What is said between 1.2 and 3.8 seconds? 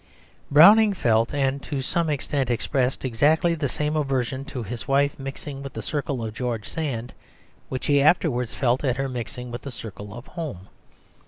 and to some extent expressed, exactly the